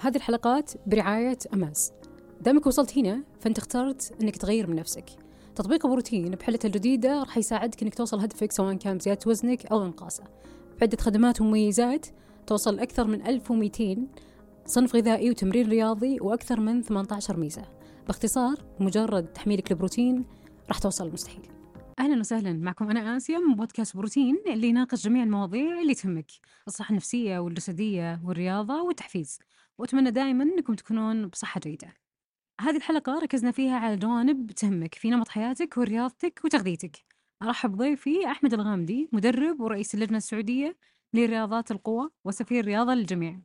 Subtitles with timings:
[0.00, 1.92] هذه الحلقات برعاية أماز.
[2.40, 5.04] دامك وصلت هنا فأنت اخترت أنك تغير من نفسك.
[5.54, 10.24] تطبيق بروتين بحلته الجديدة راح يساعدك أنك توصل هدفك سواء كان بزيادة وزنك أو إنقاصه.
[10.80, 12.06] بعدة خدمات ومميزات
[12.46, 14.06] توصل أكثر من 1200
[14.66, 17.62] صنف غذائي وتمرين رياضي وأكثر من 18 ميزة.
[18.06, 20.24] باختصار مجرد تحميلك البروتين
[20.68, 21.48] راح توصل المستحيل
[21.98, 22.52] أهلا وسهلا.
[22.52, 26.30] معكم أنا آسيا من بودكاست بروتين اللي يناقش جميع المواضيع اللي تهمك.
[26.68, 29.38] الصحة النفسية والجسدية والرياضة والتحفيز.
[29.80, 31.94] وأتمنى دائما إنكم تكونون بصحة جيدة.
[32.60, 37.04] هذه الحلقة ركزنا فيها على جوانب تهمك في نمط حياتك ورياضتك وتغذيتك.
[37.42, 40.76] أرحب ضيفي أحمد الغامدي مدرب ورئيس اللجنة السعودية
[41.14, 43.40] لرياضات القوى وسفير رياضه للجميع.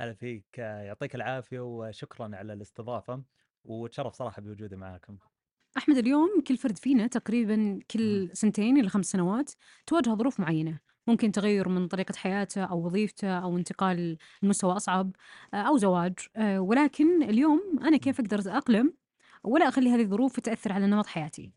[0.00, 0.58] هلا فيك.
[0.58, 3.22] يعطيك العافية وشكرا على الاستضافة
[3.64, 5.18] وتشرف صراحة بوجودي معاكم.
[5.76, 9.50] أحمد اليوم كل فرد فينا تقريبا كل سنتين إلى خمس سنوات
[9.86, 10.78] تواجه ظروف معينة.
[11.08, 15.16] ممكن تغير من طريقة حياته أو وظيفته أو انتقال لمستوى أصعب
[15.54, 16.14] آه، أو زواج.
[16.36, 18.94] آه، ولكن اليوم أنا كيف أقدر أتأقلم
[19.44, 21.52] ولا أخلي هذه الظروف تأثر على نمط حياتي؟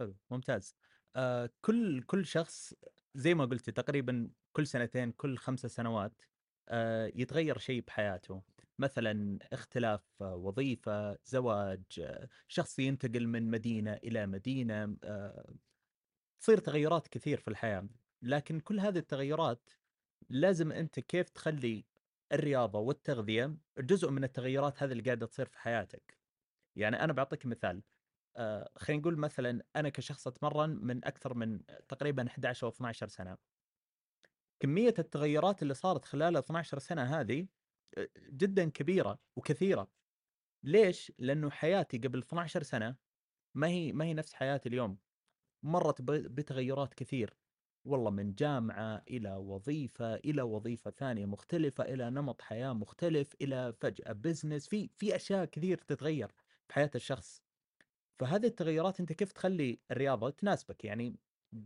[0.00, 0.74] حلو ممتاز.
[1.16, 2.74] آه كل كل شخص
[3.14, 6.22] زي ما قلتي تقريبا كل سنتين كل خمسة سنوات
[6.68, 8.42] آه يتغير شيء بحياته.
[8.78, 11.82] مثلا اختلاف وظيفة زواج
[12.48, 15.54] شخص ينتقل من مدينة إلى مدينة آه،
[16.40, 17.88] تصير تغيرات كثير في الحياة.
[18.22, 19.70] لكن كل هذه التغيرات
[20.30, 21.86] لازم أنت كيف تخلي
[22.32, 26.18] الرياضة والتغذية جزء من التغيرات هذه اللي قاعدة تصير في حياتك.
[26.76, 27.82] يعني أنا بعطيك مثال
[28.36, 33.38] آه، خلينا نقول مثلا أنا كشخص أتمرن من أكثر من تقريبا 11 أو 12 سنة.
[34.60, 37.48] كمية التغيرات اللي صارت خلال 12 سنة هذه
[38.18, 39.92] جدا كبيرة وكثيرة.
[40.64, 42.96] ليش؟ لأنه حياتي قبل 12 سنة
[43.54, 44.98] ما هي ما هي نفس حياتي اليوم.
[45.62, 47.36] مرت بتغيرات كثير.
[47.88, 54.12] والله من جامعة إلى وظيفة إلى وظيفة ثانية مختلفة إلى نمط حياة مختلف إلى فجأة
[54.12, 56.28] بزنس في في أشياء كثير تتغير
[56.68, 57.42] في حياه الشخص.
[58.20, 61.16] فهذه التغيرات أنت كيف تخلي الرياضة تناسبك؟ يعني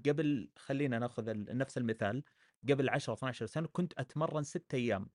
[0.06, 1.24] قبل خلينا ناخذ
[1.56, 2.24] نفس المثال.
[2.70, 5.10] قبل 10 12 سنة كنت أتمرن ست أيام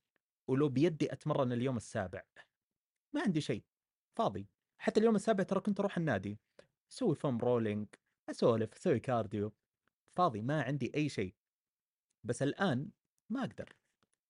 [0.48, 2.24] ولو بيدي أتمرن اليوم السابع.
[3.14, 3.64] ما عندي شيء.
[4.16, 4.50] فاضي.
[4.78, 6.40] حتى اليوم السابع ترى كنت أروح النادي.
[6.92, 7.88] أسوي foam rolling
[8.30, 9.54] أسولف أسوي cardio
[10.18, 11.36] فاضي ما عندي أي شيء
[12.24, 12.90] بس الآن
[13.30, 13.74] ما أقدر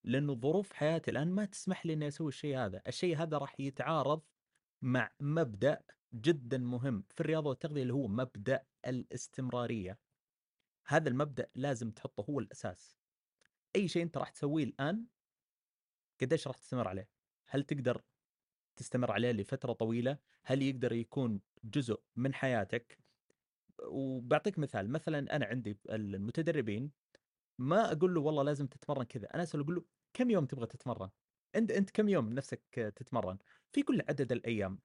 [0.03, 4.22] لأنه ظروف حياتي الآن ما تسمح لي إني أسوي الشيء هذا الشيء هذا راح يتعارض
[4.81, 5.84] مع مبدأ
[6.14, 10.00] جدا مهم في الرياضة والتغذية اللي هو مبدأ الاستمرارية
[10.88, 12.97] هذا المبدأ لازم تحطه هو الأساس
[13.76, 15.06] أي شيء أنت راح تسويه الآن
[16.22, 17.09] قديش راح تستمر عليه؟
[17.47, 18.02] هل تقدر
[18.76, 23.06] تستمر عليه لفترة طويلة؟ هل يقدر يكون جزء من حياتك؟
[23.84, 26.92] وبعطيك مثال مثلا أنا عندي المتدربين
[27.60, 31.10] ما أقول له والله لازم تتمرن كذا أنا اسال أقول له كم يوم تبغى تتمرن؟
[31.56, 32.64] أنت أنت كم يوم نفسك
[32.96, 33.38] تتمرن؟
[33.74, 34.80] في كل عدد الأيام.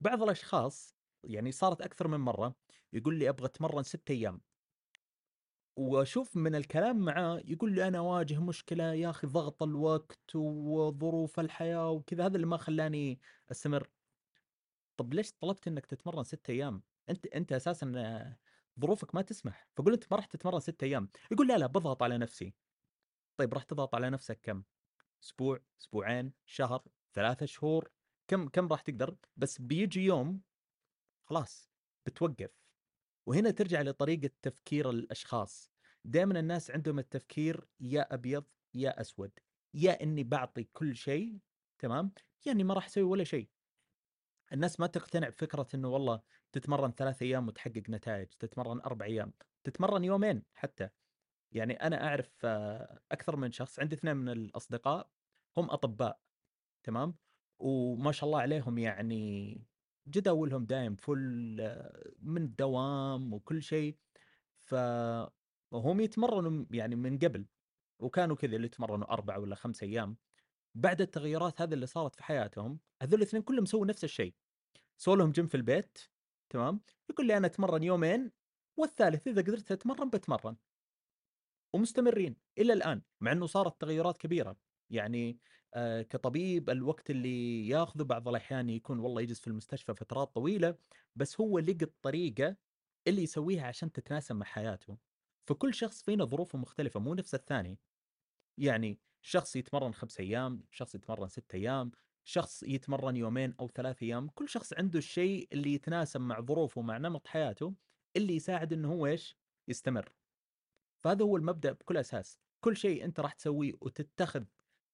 [0.00, 2.56] بعض الأشخاص يعني صارت أكثر من مرة
[2.92, 4.40] يقول لي أبغى أتمرن ست أيام.
[5.76, 11.90] وأشوف من الكلام معاه يقول لي أنا أواجه مشكلة يا أخي ضغط الوقت وظروف الحياة
[11.90, 13.20] وكذا هذا اللي ما خلاني
[13.50, 13.88] أستمر.
[14.96, 18.36] طب ليش طلبت إنك تتمرن ستة أيام؟ أنت أنت أساسا
[18.80, 19.68] ظروفك ما تسمح.
[19.76, 21.10] فقول أنت ما راح تتمرن ستة أيام.
[21.30, 22.54] يقول لا لا بضغط على نفسي.
[23.36, 24.62] طيب راح تضغط على نفسك كم؟
[25.24, 26.84] أسبوع أسبوعين شهر
[27.14, 27.90] ثلاثة شهور.
[28.28, 30.42] كم كم راح تقدر؟ بس بيجي يوم
[31.24, 31.70] خلاص
[32.06, 32.50] بتوقف.
[33.26, 35.70] وهنا ترجع لطريقة تفكير الأشخاص.
[36.04, 38.44] دائما الناس عندهم التفكير يا أبيض
[38.74, 39.32] يا أسود.
[39.74, 41.38] يا إني بعطي كل شيء
[41.78, 42.12] تمام؟
[42.46, 43.48] يعني ما راح أسوي ولا شيء.
[44.52, 46.20] الناس ما تقتنع بفكرة إنه والله
[46.52, 49.32] تتمرن ثلاث أيام وتحقق نتائج تتمرن أربع أيام
[49.64, 50.88] تتمرن يومين حتى.
[51.52, 55.10] يعني أنا أعرف آه، أكثر من شخص عندي اثنين من الأصدقاء
[55.56, 56.20] هم أطباء
[56.82, 57.14] تمام؟
[57.58, 59.64] وما شاء الله عليهم يعني
[60.08, 61.56] جداولهم دايم فل
[62.22, 63.96] من الدوام وكل شيء.
[64.58, 64.74] ف
[65.72, 67.46] وهم يتمرنوا يعني من قبل
[67.98, 70.16] وكانوا كذا اللي يتمرنوا أربع ولا خمس أيام.
[70.74, 74.34] بعد التغيرات هذه اللي صارت في حياتهم هذول الاثنين كلهم سووا نفس الشيء.
[75.02, 75.98] سووا لهم جيم في البيت
[76.50, 76.80] تمام؟
[77.10, 78.30] يقول لي أنا أتمرن يومين
[78.76, 80.56] والثالث إذا قدرت أتمرن بتمرن.
[81.74, 84.56] ومستمرين إلى الآن مع إنه صارت تغيرات كبيرة.
[84.90, 85.38] يعني
[85.74, 90.78] آه، كطبيب الوقت اللي ياخذه بعض الأحيان يكون والله يجلس في المستشفى فترات طويلة
[91.16, 92.56] بس هو لقى الطريقة
[93.06, 94.98] اللي يسويها عشان تتناسب مع حياته.
[95.46, 97.78] فكل شخص فينا ظروفه مختلفة مو نفس الثاني.
[98.58, 101.92] يعني شخص يتمرن خمس أيام شخص يتمرن ست أيام
[102.24, 106.98] شخص يتمرن يومين أو ثلاث أيام كل شخص عنده الشيء اللي يتناسب مع ظروفه ومع
[106.98, 107.74] نمط حياته
[108.16, 109.36] اللي يساعد إنه هو إيش؟
[109.68, 110.12] يستمر.
[111.04, 112.40] فهذا هو المبدأ بكل أساس.
[112.60, 114.44] كل شيء أنت راح تسويه وتتخذ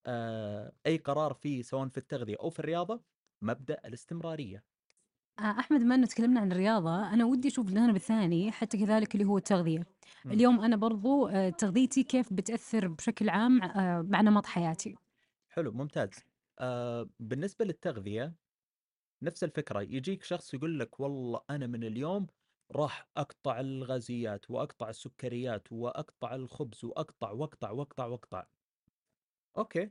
[0.07, 3.03] آه، أي قرار فيه سواء في التغذية أو في الرياضة
[3.43, 4.65] مبدأ الاستمرارية.
[5.39, 9.27] آه، أحمد بما أنه تكلمنا عن الرياضة أنا ودي أشوف الجانب الثاني حتى كذلك اللي
[9.27, 9.87] هو التغذية.
[10.25, 10.33] مم.
[10.33, 14.97] اليوم أنا برضو آه، تغذيتي كيف بتأثر بشكل عام آه، مع نمط حياتي؟
[15.49, 16.11] حلو ممتاز.
[16.59, 18.35] آه بالنسبة للتغذية
[19.23, 22.27] نفس الفكرة يجيك شخص يقول لك والله أنا من اليوم
[22.73, 28.47] راح أقطع الغازيات وأقطع السكريات وأقطع الخبز وأقطع وأقطع وأقطع وأقطع.
[29.59, 29.91] أوكي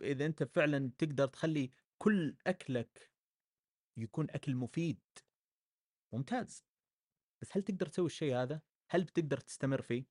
[0.00, 3.10] إذا أنت فعلا تقدر تخلي كل أكلك
[3.96, 5.00] يكون أكل مفيد
[6.12, 6.64] ممتاز.
[7.42, 10.04] بس هل تقدر تسوي الشيء هذا؟ هل بتقدر تستمر فيه؟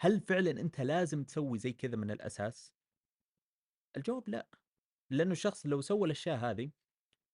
[0.00, 2.74] هل فعلا أنت لازم تسوي زي كذا من الأساس؟
[3.96, 4.59] الجواب لا.
[5.10, 6.70] لأنه الشخص لو سوى الأشياء هذه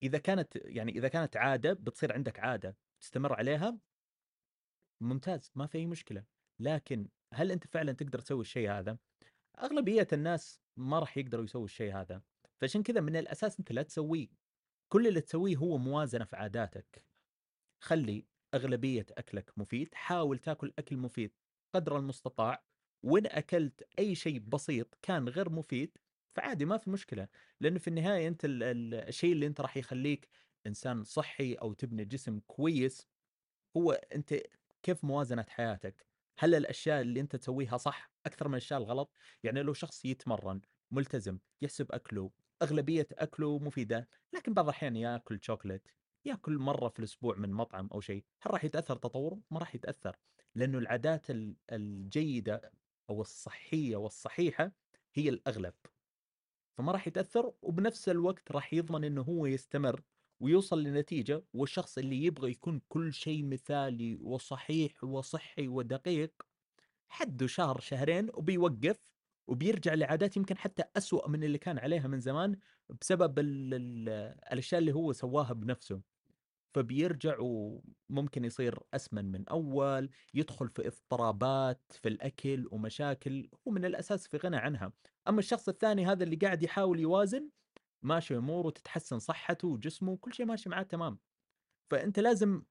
[0.02, 3.78] إذا كانت يعني إذا كانت عادة بتصير عندك عادة تستمر عليها
[5.00, 6.24] ممتاز ما في أي مشكلة.
[6.60, 8.98] لكن هل أنت فعلا تقدر تسوي الشيء هذا؟
[9.58, 12.22] أغلبية الناس ما راح يقدروا يسووا الشيء هذا.
[12.60, 14.28] فعشان كذا من الأساس أنت لا تسويه.
[14.92, 17.04] كل اللي تسويه هو موازنة في عاداتك.
[17.84, 19.94] خلي أغلبية أكلك مفيد.
[19.94, 21.32] حاول تاكل أكل مفيد
[21.74, 22.64] قدر المستطاع.
[23.02, 25.98] وإن أكلت أي شيء بسيط كان غير مفيد
[26.36, 27.28] فعادي ما في مشكلة
[27.60, 30.28] لأنه في النهاية أنت ال- ال- الشيء اللي أنت راح يخليك
[30.66, 33.08] إنسان صحي أو تبني جسم كويس
[33.76, 34.34] هو أنت
[34.82, 36.06] كيف موازنة حياتك؟
[36.38, 40.60] هل الأشياء اللي أنت تسويها صح أكثر من الأشياء الغلط؟ يعني لو شخص يتمرن
[40.90, 42.30] ملتزم يحسب أكله
[42.62, 45.88] أغلبية أكله مفيدة لكن بعض الأحيان يأكل شوكولات
[46.24, 50.16] يأكل مرة في الأسبوع من مطعم أو شيء هل راح يتأثر تطوره؟ ما راح يتأثر
[50.54, 52.72] لأنه العادات ال- الجيدة
[53.10, 54.72] أو الصحية والصحيحة
[55.14, 55.74] هي الأغلب.
[56.78, 60.02] فما راح يتأثر وبنفس الوقت راح يضمن إنه هو يستمر
[60.40, 66.42] ويوصل لنتيجة والشخص اللي يبغى يكون كل شيء مثالي وصحيح وصحي ودقيق
[67.08, 69.12] حده شهر شهرين وبيوقف
[69.48, 72.56] وبيرجع لعادات يمكن حتى أسوأ من اللي كان عليها من زمان
[73.00, 74.08] بسبب ال ال
[74.52, 76.02] الأشياء اللي هو سواها بنفسه.
[76.76, 84.28] فبيرجع وممكن يصير أسمن من أول يدخل في اضطرابات في الأكل ومشاكل هو من الأساس
[84.28, 84.92] في غنى عنها.
[85.28, 87.50] أما الشخص الثاني هذا اللي قاعد يحاول يوازن
[88.02, 91.18] ماشي أموره تتحسن صحته وجسمه وكل شيء ماشي معاه تمام.
[91.90, 92.62] فأنت لازم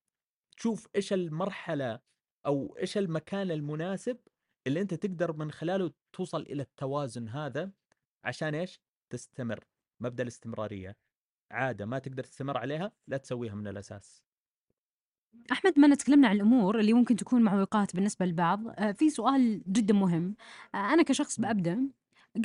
[0.57, 1.99] تشوف إيش المرحلة
[2.45, 4.19] أو إيش المكان المناسب
[4.67, 7.71] اللي أنت تقدر من خلاله توصل إلى التوازن هذا
[8.23, 9.65] عشان إيش؟ تستمر
[9.99, 11.04] مبدأ الاستمرارية.
[11.51, 14.23] عادة ما تقدر تستمر عليها لا تسويها من الأساس
[15.51, 19.93] أحمد ما تكلمنا عن الأمور اللي ممكن تكون معوقات بالنسبة للبعض آه، في سؤال جدا
[19.93, 20.35] مهم
[20.75, 21.45] آه، أنا كشخص مم.
[21.45, 21.87] بأبدأ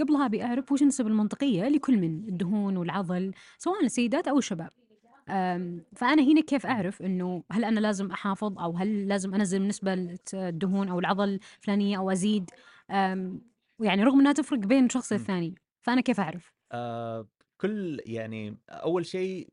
[0.01, 4.71] قبلها بأعرف وش النسب المنطقية لكل من الدهون والعضل سواء السيدات أو الشباب
[5.97, 6.73] فأنا هنا كيف مم.
[6.73, 11.99] أعرف إنه هل أنا لازم أحافظ أو هل لازم أنزل نسبة الدهون أو العضل الفلانية
[11.99, 12.51] أو أزيد
[13.81, 15.19] يعني رغم إنها تفرق بين شخص مم.
[15.19, 17.29] للثاني فأنا كيف أعرف؟ آه
[17.61, 19.53] كل يعني أول شيء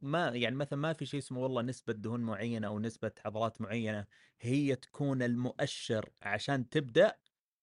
[0.00, 4.06] ما يعني مثلا ما في شيء اسمه والله نسبة دهون معينة أو نسبة عضلات معينة
[4.40, 7.18] هي تكون المؤشر عشان تبدأ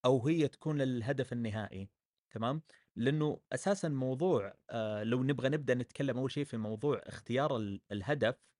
[0.05, 1.89] أو هي تكون الهدف النهائي
[2.31, 2.61] تمام؟
[2.95, 8.51] لأنه أساسا موضوع آه لو نبغى نبدأ نتكلم أول شيء في موضوع اختيار ال- الهدف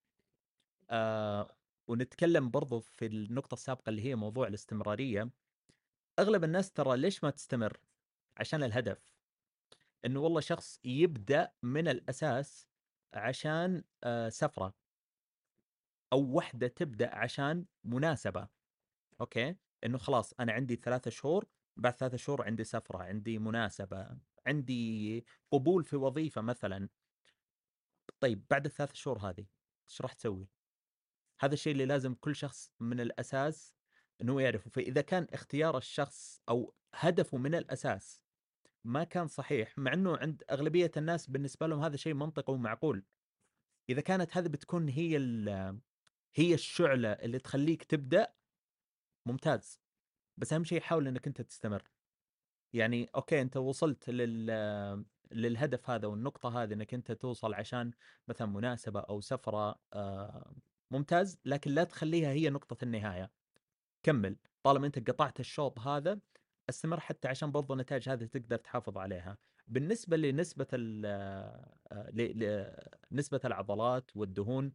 [0.90, 1.58] آه
[1.88, 5.32] ونتكلم برضو في النقطة السابقة اللي هي موضوع الاستمرارية
[6.20, 7.78] أغلب الناس ترى ليش ما تستمر؟
[8.38, 9.11] عشان الهدف.
[10.06, 12.68] إنه والله شخص يبدأ من الأساس
[13.14, 14.74] عشان آه، سفرة.
[16.14, 18.48] أو وحدة تبدأ عشان مناسبة.
[19.22, 21.46] أوكي؟ إنه خلاص أنا عندي ثلاثة شهور
[21.78, 26.90] بعد ثلاثة شهور عندي سفرة عندي مناسبة عندي قبول في وظيفة مثلا.
[28.20, 29.46] طيب بعد الثلاث شهور هذه
[29.90, 30.48] إيش راح تسوي؟
[31.42, 33.74] هذا الشيء اللي لازم كل شخص من الأساس
[34.22, 34.70] إنه يعرفه.
[34.70, 38.22] فإذا كان اختيار الشخص أو هدفه من الأساس
[38.84, 43.04] ما كان صحيح مع إنه عند أغلبية الناس بالنسبة لهم هذا شيء منطقي ومعقول.
[43.90, 45.18] إذا كانت هذه بتكون هي
[46.36, 48.34] هي الشعلة اللي تخليك تبدأ
[49.26, 49.82] ممتاز.
[50.38, 51.84] بس أهم شيء حاول إنك أنت تستمر.
[52.74, 57.92] يعني أوكي أنت وصلت لل للهدف هذا والنقطة هذه إنك أنت توصل عشان
[58.28, 60.56] مثلا مناسبة أو سفرة آه،
[60.92, 61.40] ممتاز.
[61.46, 63.32] لكن لا تخليها هي نقطة النهاية.
[64.04, 64.38] كمل.
[64.64, 66.20] طالما أنت قطعت الشوط هذا
[66.70, 69.38] استمر حتى عشان برضو النتائج هذه تقدر تحافظ عليها.
[69.68, 71.02] بالنسبة لنسبة ال
[72.14, 72.76] ل- ل-
[73.12, 74.74] نسبة العضلات والدهون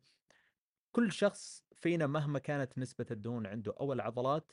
[0.93, 4.53] كل شخص فينا مهما كانت نسبة الدهون عنده أو العضلات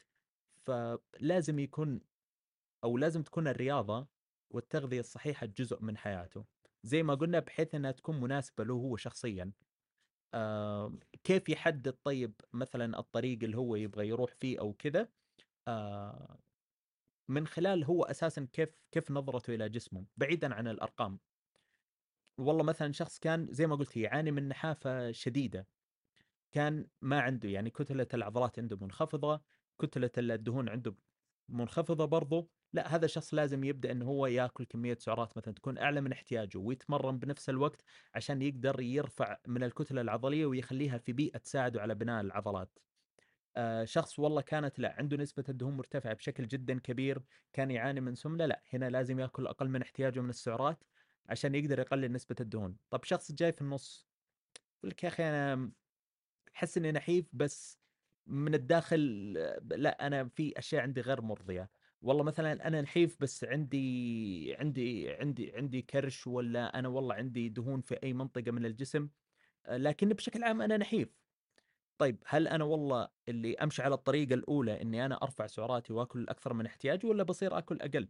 [0.65, 2.01] فلازم يكون
[2.83, 4.07] أو لازم تكون الرياضة
[4.49, 6.45] والتغذية الصحيحة جزء من حياته.
[6.83, 9.51] زي ما قلنا بحيث أنها تكون مناسبة له هو شخصيا.
[10.33, 15.09] آه كيف يحدد طيب مثلا الطريق اللي هو يبغى يروح فيه أو كذا؟
[15.67, 16.39] آه
[17.29, 21.19] من خلال هو أساسا كيف كيف نظرته إلى جسمه بعيدا عن الأرقام.
[22.39, 25.69] والله مثلا شخص كان زي ما قلت يعاني من نحافة شديدة.
[26.51, 29.43] كان ما عنده يعني كتلة العضلات عنده منخفضة
[29.81, 30.97] كتلة الدهون عنده
[31.49, 32.51] منخفضة برضو.
[32.73, 36.57] لا هذا الشخص لازم يبدأ إنه هو ياكل كمية سعرات مثلا تكون أعلى من احتياجه
[36.57, 37.83] ويتمرن بنفس الوقت
[38.15, 42.79] عشان يقدر يرفع من الكتلة العضلية ويخليها في بيئة تساعده على بناء العضلات.
[43.57, 48.15] آه شخص والله كانت لا عنده نسبة الدهون مرتفعة بشكل جدا كبير، كان يعاني من
[48.15, 50.83] سمنة لا هنا لازم يأكل أقل من احتياجه من السعرات
[51.29, 52.77] عشان يقدر يقلل نسبة الدهون.
[52.89, 54.07] طب شخص جاي في النص
[54.79, 55.71] يقول لك يا أخي أنا
[56.55, 57.79] احس إني نحيف بس
[58.27, 59.33] من الداخل
[59.71, 65.55] لا أنا في أشياء عندي غير مرضية والله مثلا أنا نحيف بس عندي عندي عندي
[65.55, 69.09] عندي كرش ولا أنا والله عندي دهون في أي منطقة من الجسم
[69.69, 71.22] لكن بشكل عام أنا نحيف
[72.03, 76.53] طيب هل أنا والله اللي أمشي على الطريقة الأولى إني أنا أرفع سعراتي وأكل أكثر
[76.53, 78.09] من احتياجي ولا بصير أكل أقل؟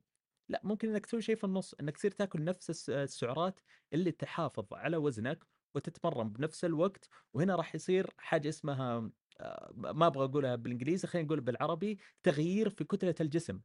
[0.49, 3.59] لا ممكن إنك تسوي شيء في النص إنك تصير تاكل نفس السعرات
[3.93, 5.45] اللي تحافظ على وزنك
[5.75, 11.41] وتتمرن بنفس الوقت وهنا راح يصير حاجة اسمها آه، ما أبغى أقولها بالإنجليزي خلينا نقول
[11.41, 13.61] بالعربي تغيير في كتلة الجسم.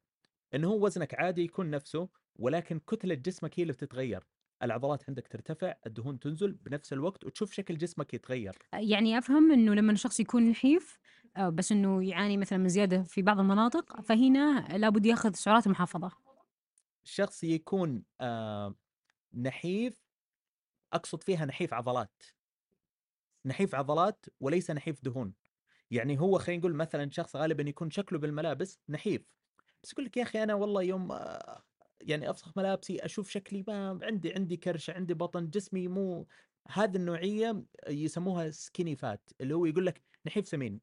[0.55, 4.27] إنه هو وزنك عادي يكون نفسه ولكن كتلة جسمك هي اللي بتتغير.
[4.63, 8.59] العضلات عندك ترتفع الدهون تنزل بنفس الوقت وتشوف شكل جسمك يتغير.
[8.73, 10.99] يعني أفهم إنه لما الشخص يكون نحيف
[11.37, 16.11] آه، بس إنه يعاني مثلا من زيادة في بعض المناطق فهنا لابد يأخذ سعرات محافظة.
[17.05, 18.75] الشخص يكون آه
[19.35, 20.01] نحيف
[20.93, 22.23] أقصد فيها نحيف عضلات.
[23.47, 25.33] نحيف عضلات وليس نحيف دهون.
[25.91, 29.23] يعني هو خلينا نقول مثلا شخص غالبا يكون شكله بالملابس نحيف.
[29.83, 31.13] بس يقول لك يا أخي أنا والله يوم
[32.01, 36.27] يعني أفسخ ملابسي أشوف شكلي ما عندي عندي كرش عندي بطن جسمي مو
[36.69, 40.81] هذه النوعية يسموها سكيني فات اللي هو يقول لك نحيف سمين.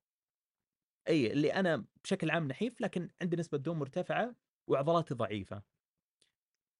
[1.09, 4.35] إي اللي أنا بشكل عام نحيف لكن عندي نسبة دهون مرتفعة
[4.67, 5.63] وعضلاتي ضعيفة.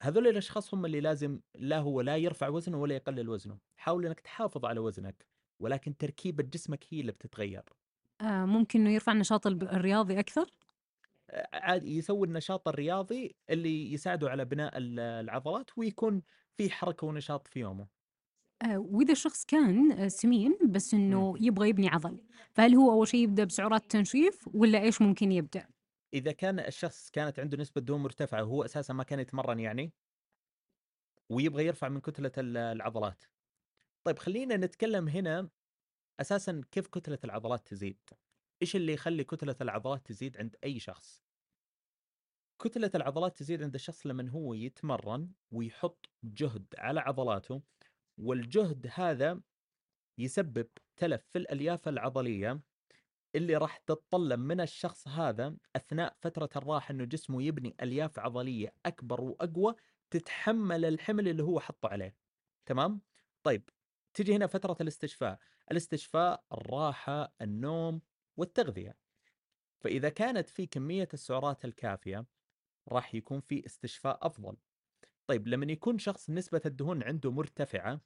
[0.04, 3.60] هذول الأشخاص هم اللي لازم لا هو لا يرفع وزنه ولا يقلل وزنه.
[3.78, 5.26] حاول إنك تحافظ على وزنك
[5.60, 7.64] ولكن تركيبة جسمك هي اللي بتتغير.
[8.22, 10.52] آه ممكن إنه يرفع النشاط الرياضي أكثر؟
[11.54, 16.22] عادي يسوي النشاط الرياضي اللي يساعده على بناء العضلات ويكون
[16.58, 17.88] في حركة ونشاط في يومه.
[18.62, 22.18] آه وإذا الشخص كان آه، سمين بس إنه يبغى يبني عضل،
[22.54, 25.68] فهل هو أول شيء يبدأ بسعرات تنشيف ولا إيش ممكن يبدأ؟
[26.14, 29.94] إذا كان الشخص كانت عنده نسبة دهون مرتفعة وهو أساسا ما كان يتمرن يعني
[31.30, 33.24] ويبغى يرفع من كتلة العضلات.
[34.04, 35.50] طيب خلينا نتكلم هنا
[36.22, 38.00] أساسا كيف كتلة العضلات تزيد؟
[38.62, 41.24] إيش اللي يخلي كتلة العضلات تزيد عند أي شخص؟
[42.60, 47.62] كتلة العضلات تزيد عند الشخص لما هو يتمرن ويحط جهد على عضلاته
[48.18, 49.42] والجهد هذا
[50.18, 52.62] يسبب تلف في الالياف العضلية
[53.36, 59.22] اللي راح تتطلب من الشخص هذا أثناء فترة الراحة إنه جسمه يبني ألياف عضلية أكبر
[59.22, 59.76] وأقوى
[60.10, 62.16] تتحمل الحمل اللي هو حطه عليه.
[62.66, 63.02] تمام؟
[63.44, 63.70] طيب
[64.14, 65.40] تجي هنا فترة الاستشفاء،
[65.72, 68.02] الاستشفاء الراحة، النوم
[68.38, 68.98] والتغذية.
[69.80, 72.26] فإذا كانت في كمية السعرات الكافية
[72.88, 74.58] راح يكون في استشفاء أفضل.
[75.28, 78.02] طيب لما يكون شخص نسبة الدهون عنده مرتفعة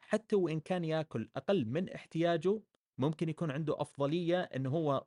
[0.00, 2.60] حتى وإن كان يأكل أقل من احتياجه
[2.98, 5.06] ممكن يكون عنده أفضلية إنه هو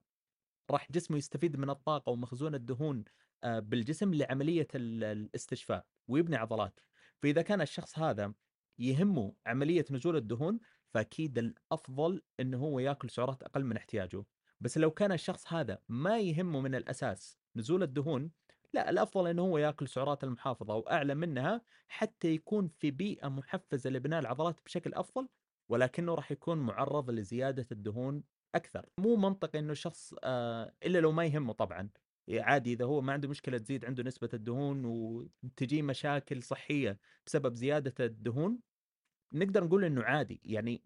[0.72, 3.03] راح جسمه يستفيد من الطاقة ومخزون الدهون
[3.44, 6.80] آه، بالجسم لعملية الاستشفاء ويبني عضلات
[7.22, 8.34] فإذا كان الشخص هذا
[8.80, 14.24] يهمه عملية نزول الدهون فأكيد الأفضل إنه هو يأكل سعرات أقل من احتياجه
[14.63, 18.32] بس لو كان الشخص هذا ما يهمه من الأساس نزول الدهون
[18.74, 24.20] لا الأفضل إنه هو يأكل سعرات المحافظة واعلى منها حتى يكون في بيئة محفزة لبناء
[24.20, 25.29] العضلات بشكل أفضل
[25.70, 28.24] ولكنه راح يكون معرض لزيادة الدهون
[28.55, 28.86] أكثر.
[29.00, 31.89] مو منطقي إنه شخص آه إلا لو ما يهمه طبعا.
[32.29, 38.05] عادي إذا هو ما عنده مشكلة تزيد عنده نسبة الدهون وتجي مشاكل صحية بسبب زيادة
[38.05, 38.60] الدهون
[39.34, 40.41] نقدر نقول إنه عادي.
[40.43, 40.84] يعني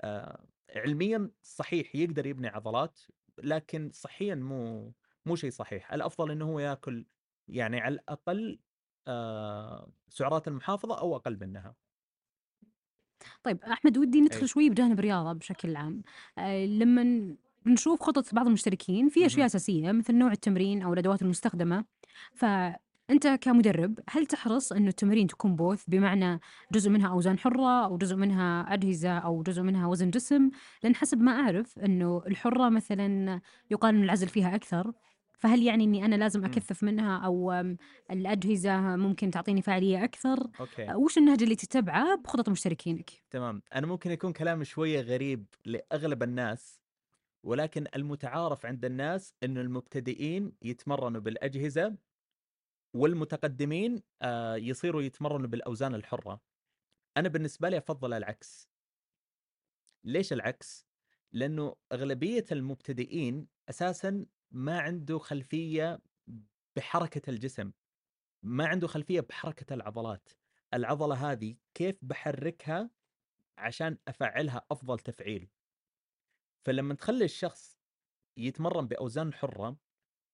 [0.00, 0.46] آه
[0.76, 3.00] علميا صحيح يقدر يبني عضلات
[3.38, 4.92] لكن صحيا مو
[5.26, 5.92] مو شيء صحيح.
[5.92, 7.06] الأفضل إنه هو يأكل
[7.48, 8.60] يعني على الأقل
[9.08, 11.76] آه سعرات المحافظة أو أقل منها.
[13.42, 14.46] طيب أحمد ودي ندخل أي.
[14.46, 16.02] شوي بجانب الرياضة بشكل عام.
[16.38, 17.36] آه لما
[17.66, 21.84] نشوف خطط بعض المشتركين في أشياء أساسية مثل نوع التمرين أو الأدوات المستخدمة.
[23.10, 26.40] فانت كمدرب هل تحرص انه التمارين تكون بوث بمعنى
[26.72, 30.50] جزء منها أوزان حرة أو جزء منها أجهزة أو جزء منها وزن جسم
[30.82, 33.40] لأن حسب ما أعرف أنه الحرة مثلا
[33.70, 34.92] يقال إن العزل فيها أكثر
[35.38, 36.44] فهل يعني إني أنا لازم.
[36.44, 37.52] أكثف منها أو
[38.10, 44.10] الأجهزة ممكن تعطيني فعالية أكثر؟ أوكي وش النهج اللي تتبعه بخطط مشتركينك؟ تمام، أنا ممكن
[44.10, 46.80] يكون كلامي شوية غريب لأغلب الناس
[47.42, 51.96] ولكن المتعارف عند الناس انه المبتدئين يتمرنوا بالأجهزة
[52.94, 56.40] والمتقدمين آه، يصيروا يتمرنوا بالأوزان الحرة.
[57.16, 58.70] أنا بالنسبة لي أفضل العكس.
[60.04, 60.86] ليش العكس؟
[61.32, 66.00] لأنه أغلبية المبتدئين أساسا ما عنده خلفية
[66.76, 67.72] بحركة الجسم
[68.42, 70.28] ما عنده خلفية بحركة العضلات.
[70.74, 72.90] العضلة هذه كيف بحركها
[73.58, 75.50] عشان أفعلها أفضل تفعيل؟
[76.64, 77.78] فلما تخلي الشخص
[78.36, 79.76] يتمرن بأوزان حرة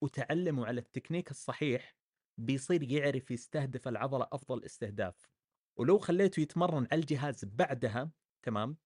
[0.01, 1.96] وتعلمه على التكنيك الصحيح
[2.37, 5.15] بيصير يعرف يستهدف العضلة أفضل استهداف.
[5.77, 8.11] ولو خليته يتمرن على الجهاز بعدها
[8.43, 8.77] تمام؟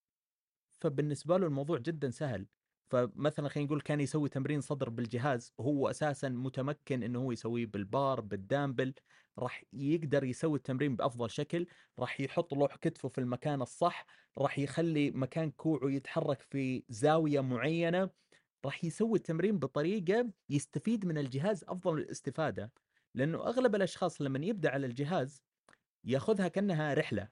[0.81, 2.48] فبالنسبة له الموضوع جدا سهل.
[2.91, 8.22] فمثلا خلينا نقول كان يسوي تمرين صدر بالجهاز وهو أساسا متمكن إنه هو يسويه بالبار
[8.22, 8.93] بالدامبل
[9.39, 11.67] راح يقدر يسوي التمرين بأفضل شكل
[12.00, 14.05] راح يحط لوح كتفه في المكان الصح
[14.38, 18.10] راح يخلي مكان كوعه يتحرك في زاوية معينة
[18.65, 22.72] راح يسوي التمرين بطريقة يستفيد من الجهاز أفضل الاستفادة.
[23.15, 25.44] لأنه أغلب الأشخاص لما يبدأ على الجهاز
[26.03, 27.30] ياخذها كأنها رحلة.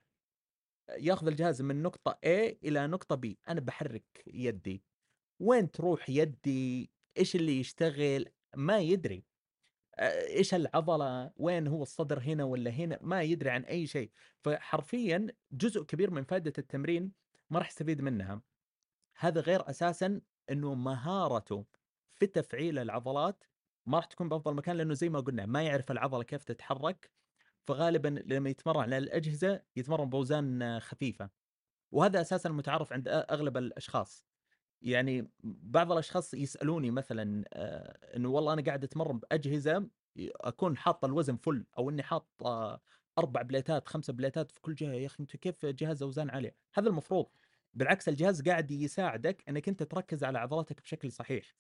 [0.90, 4.84] ياخذ الجهاز من نقطة A إلى نقطة B أنا بحرك يدي.
[5.40, 9.24] وين تروح يدي؟ إيش اللي يشتغل؟ ما يدري.
[10.00, 14.12] إيش العضلة؟ وين هو الصدر هنا ولا هنا؟ ما يدري عن أي شيء.
[14.44, 17.12] فحرفيا جزء كبير من فائدة التمرين
[17.50, 18.42] ما راح يستفيد منها.
[19.18, 21.66] هذا غير أساسا إنه مهارته
[22.16, 23.44] في تفعيل العضلات
[23.89, 27.12] ما راح تكون بأفضل مكان لأنه زي ما قلنا ما يعرف العضلة كيف تتحرك.
[27.67, 31.29] فغالبا لما يتمرن على الأجهزة يتمرن بأوزان خفيفة.
[31.91, 34.27] وهذا أساسا متعارف عند أغلب الأشخاص.
[34.81, 41.38] يعني بعض الأشخاص يسألوني مثلا آه، إنه والله أنا قاعد أتمرن بأجهزة أكون حاط الوزن
[41.38, 42.29] فل أو إني حاط
[43.19, 44.93] أربع بليتات خمسة بليتات في كل جهة.
[44.93, 47.27] يا أخي أنت كيف جهاز أوزان عالية؟ هذا المفروض.
[47.74, 51.55] بالعكس الجهاز قاعد يساعدك إنك أنت تركز على عضلاتك بشكل صحيح.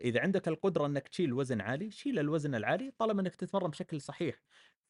[0.00, 4.42] فاذا عندك القدرة إنك تشيل وزن عالي، شيل الوزن العالي طالما إنك تتمرن بشكل صحيح.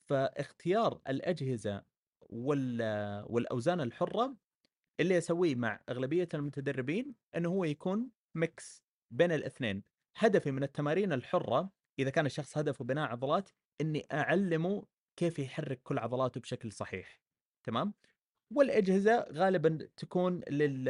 [0.09, 1.85] فاختيار الأجهزة
[2.31, 4.37] والأوزان الحرة
[5.01, 9.83] اللي أسويه مع أغلبية المتدربين إنه هو يكون ميكس بين الاثنين.
[10.17, 15.99] هدفي من التمارين الحرة إذا كان الشخص هدفه بناء عضلات إني أعلمه كيف يحرك كل
[15.99, 17.21] عضلاته بشكل صحيح.
[17.65, 17.95] تمام؟
[18.51, 20.85] والأجهزة غالبا تكون لل...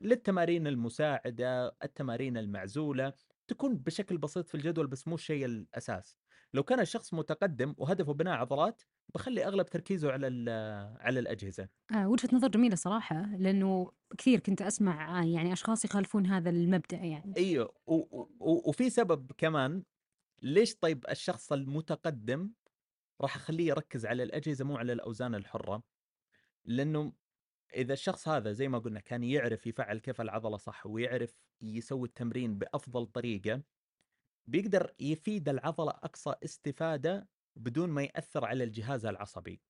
[0.00, 3.12] للتمارين المساعدة التمارين المعزولة
[3.48, 6.16] تكون بشكل بسيط في الجدول بس مو الشيء الأساس
[6.54, 8.82] لو كان الشخص متقدم وهدفه بناء عضلات
[9.14, 10.26] بخلي أغلب تركيزه على
[11.00, 11.68] على الأجهزة.
[11.94, 17.34] آه وجهة نظر جميلة صراحة لأنه كثير كنت أسمع يعني أشخاص يخالفون هذا المبدأ يعني.
[17.36, 17.74] أيوه
[18.40, 19.82] وفي سبب كمان
[20.42, 22.50] ليش طيب الشخص المتقدم
[23.20, 25.82] راح أخليه يركز على الأجهزة مو على الأوزان الحرة؟
[26.66, 27.12] لأنه
[27.74, 32.58] إذا الشخص هذا زي ما قلنا كان يعرف يفعل كيف العضلة صح ويعرف يسوي التمرين
[32.58, 33.62] بأفضل طريقة
[34.46, 39.62] بيقدر يفيد العضلة أقصى استفادة بدون ما يأثر على الجهاز العصبي.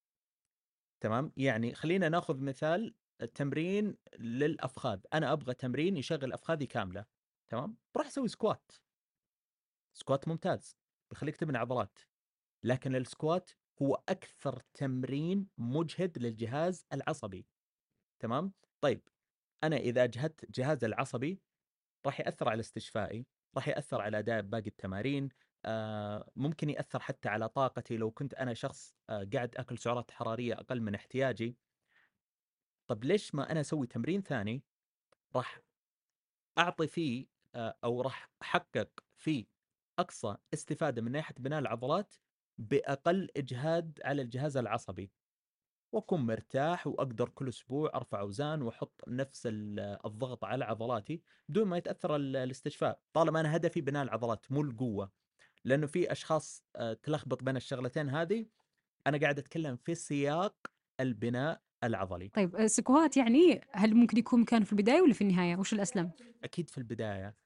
[1.00, 7.06] تمام؟ يعني خلينا ناخذ مثال التمرين للأفخاذ أنا أبغى تمرين يشغل أفخاذي كاملة
[7.48, 8.72] تمام؟ بروح أسوي squat
[9.92, 10.76] squat ممتاز
[11.11, 11.98] بخليك تبني عضلات
[12.62, 13.50] لكن ال squat
[13.82, 17.46] هو أكثر تمرين مجهد للجهاز العصبي.
[18.20, 19.08] تمام؟ طيب
[19.64, 21.40] أنا إذا اجهدت جهازي العصبي
[22.06, 25.28] راح يأثر على استشفائي راح يأثر على أداء باقي التمارين
[25.64, 27.96] آه، ممكن يأثر حتى على طاقتي.
[27.96, 31.56] لو كنت أنا شخص آه، قاعد أكل سعرات حرارية أقل من احتياجي
[32.86, 34.62] طب ليش ما أنا أسوي تمرين ثاني
[35.36, 35.60] راح
[36.58, 39.46] أعطي فيه آه، أو راح أحقق فيه
[39.98, 42.14] أقصى استفادة من ناحية بناء العضلات
[42.58, 45.10] بأقل إجهاد على الجهاز العصبي.
[45.92, 52.16] وأكون مرتاح وأقدر كل أسبوع أرفع أوزان وأحط نفس الضغط على عضلاتي بدون ما يتأثر
[52.16, 55.10] الاستشفاء طالما أنا هدفي بناء العضلات مو القوة.
[55.64, 58.46] لأنه في أشخاص آه، تلخبط بين الشغلتين هذه
[59.06, 60.56] أنا قاعد أتكلم في سياق
[61.00, 62.28] البناء العضلي.
[62.28, 66.10] طيب السكوات يعني هل ممكن يكون مكان في البداية ولا في النهاية؟ وش الأسلم؟
[66.44, 67.36] أكيد في البداية.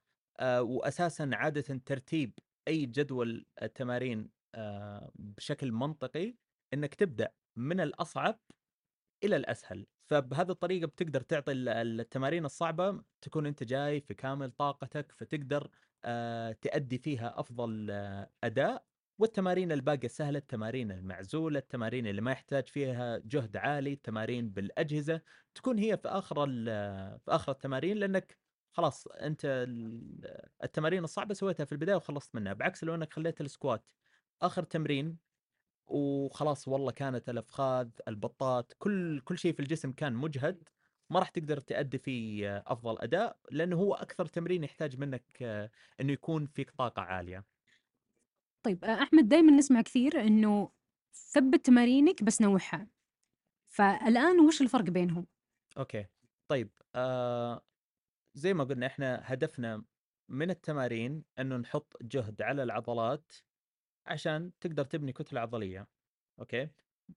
[0.41, 4.40] أه واساسا عادة ترتيب أي جدول تمارين
[5.15, 6.37] بشكل منطقي
[6.75, 8.41] إنك تبدأ من الأصعب
[9.25, 9.87] إلى الأسهل.
[10.07, 15.71] فبهذه الطريقة بتقدر تعطي التمارين الصعبة تكون أنت جاي في كامل طاقتك فتقدر
[16.05, 18.85] آه، تأدي فيها أفضل آه، أداء.
[19.19, 25.23] والتمارين الباقية سهلة التمارين المعزولة التمارين اللي ما يحتاج فيها جهد عالي التمارين بالأجهزة
[25.55, 26.47] تكون هي في آخر
[27.19, 28.39] في آخر التمارين لأنك
[28.73, 29.67] خلاص أنت
[30.65, 32.53] التمارين الصعبة سويتها في البداية وخلصت منها.
[32.53, 33.85] بعكس لو أنك خليت السكوات
[34.43, 35.19] آخر تمرين
[35.89, 40.69] وخلاص والله كانت الأفخاذ البطات كل كل شيء في الجسم كان مجهد
[41.11, 45.43] ما راح تقدر تأدي فيه أفضل أداء لأنه هو أكثر تمرين يحتاج منك
[46.01, 47.47] إنه يكون فيك طاقة عالية.
[48.63, 50.71] طيب آه، أحمد دايمًا نسمع كثير إنه
[51.15, 52.89] ثبّت تمارينك بس نوّعها،
[53.69, 55.27] فالآن وش الفرق بينهم؟
[55.79, 56.07] أوكي،
[56.49, 57.61] طيب آآ
[58.35, 59.85] زي ما قُلنا إحنا هدفنا
[60.29, 63.33] من التمارين إنه نحط جهد على العضلات
[64.07, 65.89] عشان تقدر تبني كتلة عضلية،
[66.41, 66.71] أوكي؟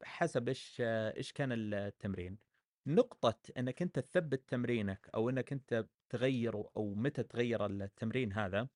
[0.04, 2.40] حسب إيش إيش كان التمرين.
[2.88, 8.70] نقطة إنك أنت تثبّت تمرينك أو إنك أنت تغيّره أو متى تغيّر التمرين هذا،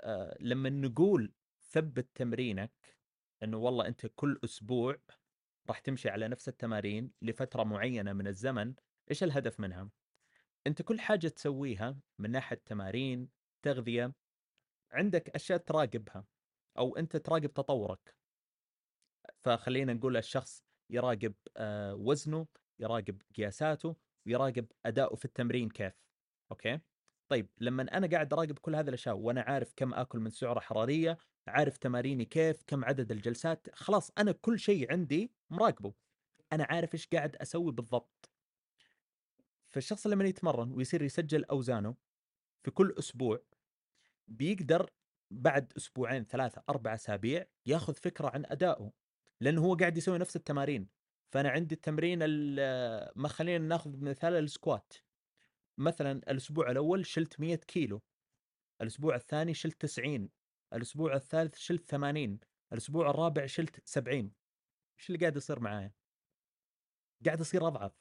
[0.00, 2.72] آآ لمّا نقول ثبّت تمرينك،
[3.42, 4.96] إنه والله أنت كل أسبوع
[5.68, 8.74] راح تمشي على نفس التمارين لفترة معيّنة من الزمن،
[9.10, 9.90] إيش الهدف منها؟
[10.66, 13.30] أنت كل حاجة تسويها من ناحية تمارين،
[13.62, 14.14] تغذية،
[14.92, 16.26] عندك أشياء تراقبها
[16.78, 18.16] أو أنت تراقب تطورك.
[19.40, 22.46] فخلينا نقول الشخص يراقب آه، وزنه،
[22.78, 25.92] يراقب قياساته، ويراقب أداؤه في التمرين كيف.
[26.50, 26.80] أوكي؟
[27.28, 31.18] طيب لما أنا قاعد أراقب كل هذه الأشياء وأنا عارف كم آكل من سعرة حرارية،
[31.48, 35.94] عارف تماريني كيف، كم عدد الجلسات، خلاص أنا كل شيء عندي مراقبه.
[36.52, 38.30] أنا عارف إيش قاعد أسوي بالضبط.
[39.68, 41.96] فالشخص لما يتمرن ويصير يسجل أوزانه
[42.64, 43.40] في كل أسبوع
[44.28, 44.90] بيقدر
[45.30, 48.92] بعد أسبوعين ثلاثة أربع أسابيع ياخذ فكرة عن أدائه
[49.40, 50.88] لأنه هو قاعد يسوي نفس التمارين.
[51.32, 52.18] فأنا عندي التمرين
[53.16, 54.92] ما خلينا ناخذ مثال السكوات.
[55.78, 58.02] مثلا الأسبوع الأول شلت 100 كيلو
[58.82, 60.28] الأسبوع الثاني شلت 90
[60.72, 62.38] الأسبوع الثالث شلت 80
[62.72, 64.32] الأسبوع الرابع شلت 70
[64.98, 65.92] إيش اللي قاعد يصير معايا؟
[67.26, 67.92] قاعد أصير أضعف.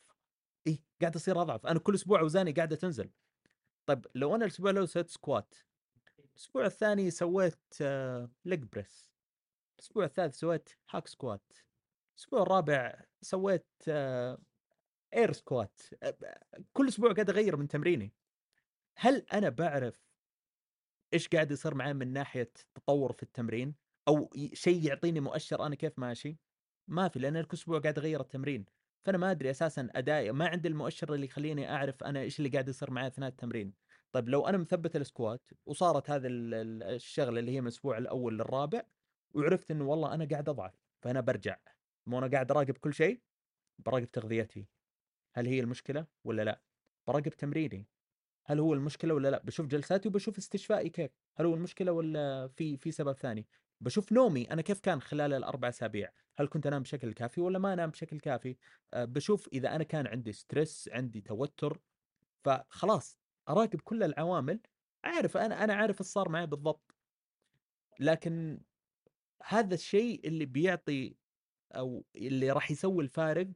[0.67, 1.65] إيه قاعد أصير أضعف.
[1.65, 3.09] أنا كل أسبوع أوزاني قاعدة تنزل.
[3.85, 5.55] طيب لو أنا الأسبوع الأول سويت squat
[6.35, 7.81] الأسبوع الثاني سويت
[8.45, 9.11] leg press
[9.75, 11.53] الأسبوع الثالث سويت hack squat
[12.15, 13.67] الأسبوع الرابع سويت
[15.15, 15.81] air squat
[16.73, 18.13] كل أسبوع قاعد أغير من تمريني.
[18.97, 20.05] هل أنا بعرف
[21.13, 23.75] إيش قاعد يصير معي من ناحية تطور في التمرين؟
[24.07, 26.37] أو شيء يعطيني مؤشر أنا كيف ماشي؟
[26.87, 28.65] ما في لأن كل أسبوع قاعد أغير التمرين.
[29.05, 32.69] فأنا ما أدري أساسا أدائي ما عندي المؤشر اللي يخليني أعرف أنا إيش اللي قاعد
[32.69, 33.73] يصير معي أثناء التمرين.
[34.15, 38.81] طيب لو أنا مثبت السكوات وصارت هذه الشغلة اللي هي من الأسبوع الأول للرابع
[39.33, 41.57] وعرفت إنه والله أنا قاعد أضعف فأنا برجع.
[42.05, 43.21] مو أنا قاعد أراقب كل شيء
[43.79, 44.67] براقب تغذيتي.
[45.33, 46.61] هل هي المشكلة ولا لا؟
[47.07, 47.87] براقب تمريني.
[48.45, 51.11] هل هو المشكلة ولا لا؟ بشوف جلساتي وبشوف استشفائي كيف.
[51.37, 53.47] هل هو المشكلة ولا في في سبب ثاني؟
[53.81, 56.11] بشوف نومي أنا كيف كان خلال الأربع أسابيع.
[56.37, 58.57] هل كنت أنام بشكل كافي ولا ما أنام بشكل كافي؟
[58.93, 61.79] أه بشوف إذا أنا كان عندي stress عندي توتر
[62.43, 63.24] فخلاص.
[63.49, 64.59] اراقب كل العوامل
[65.05, 66.95] أعرف أنا أنا عارف إيش صار معي بالضبط.
[67.99, 68.61] لكن
[69.43, 71.15] هذا الشيء اللي بيعطي
[71.75, 73.47] أو اللي راح يسوي الفارق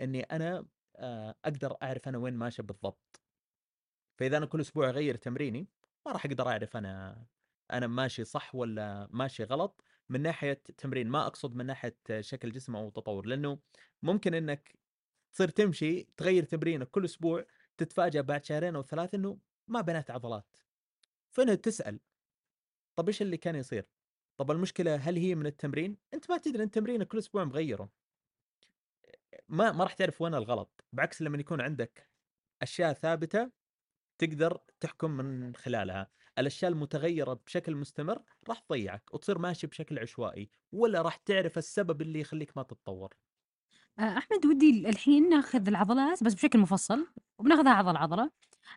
[0.00, 0.66] إني أنا
[0.96, 3.22] آه، أقدر أعرف أنا وين ماشي بالضبط.
[4.18, 5.68] فإذا أنا كل أسبوع أغير تمريني
[6.06, 7.26] ما راح أقدر أعرف أنا
[7.72, 11.08] أنا ماشي صح ولا ماشي غلط من ناحية تمرين.
[11.08, 13.58] ما أقصد من ناحية شكل جسم أو تطور لأنه
[14.02, 14.78] ممكن إنك
[15.32, 20.56] تصير تمشي تغير تمرينك كل أسبوع تتفاجأ بعد شهرين أو ثلاث إنه ما بنيت عضلات
[21.30, 22.00] فهنا تسأل
[22.96, 23.88] طب إيش اللي كان يصير؟
[24.36, 27.90] طب المشكلة هل هي من التمرين؟ أنت ما تدري أنت تمرينك كل أسبوع مغيره
[29.48, 32.10] ما ما راح تعرف وين الغلط بعكس لما يكون عندك
[32.62, 33.50] أشياء ثابتة
[34.18, 41.02] تقدر تحكم من خلالها الأشياء المتغيرة بشكل مستمر راح تضيعك وتصير ماشي بشكل عشوائي ولا
[41.02, 43.14] راح تعرف السبب اللي يخليك ما تتطور
[43.98, 47.06] آه، أحمد ودي الحين ناخذ العضلات بس بشكل مفصل
[47.38, 48.30] وبناخذها عضلة عضلة.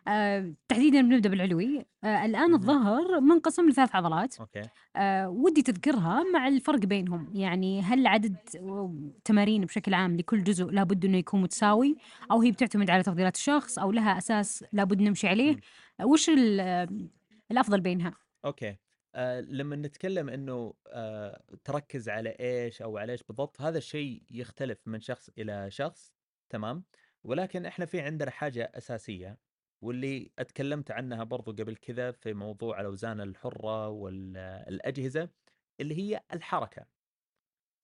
[0.08, 1.86] آه، تحديدا بنبدأ بالعلوي.
[2.04, 4.40] آه، الآن الظهر منقسم لثلاث عضلات.
[4.40, 4.62] أوكي.
[4.96, 7.30] آه، ودي تذكرها مع الفرق بينهم.
[7.34, 8.36] يعني هل عدد
[9.24, 11.96] تمارين بشكل عام لكل جزء لابد أنه يكون متساوي
[12.30, 15.56] أو هي بتعتمد على تفضيلات الشخص أو لها أساس لابد نمشي عليه؟
[16.04, 16.30] وش
[17.50, 18.12] الأفضل بينها؟
[18.44, 18.76] أوكي.
[19.16, 24.88] آه لما نتكلم إنه آه تركز على إيش أو على إيش بالضبط هذا الشيء يختلف
[24.88, 26.14] من شخص إلى شخص
[26.48, 26.84] تمام؟
[27.24, 29.38] ولكن إحنا في عندنا حاجة أساسية
[29.82, 35.28] واللي أتكلمت عنها برضو قبل كذا في موضوع الأوزان الحرة والأجهزة
[35.80, 36.86] اللي هي الحركة.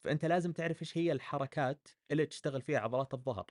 [0.00, 3.46] فأنت لازم تعرف إيش هي الحركات اللي تشتغل فيها عضلات الظهر.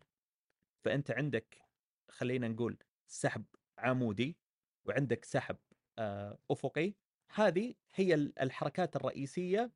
[0.84, 1.62] فأنت عندك
[2.10, 3.46] خلينا نقول سحب
[3.78, 4.38] عمودي
[4.86, 5.58] وعندك سحب
[6.00, 6.94] آه، أفقي
[7.34, 9.72] هذه هي الحركات الرئيسية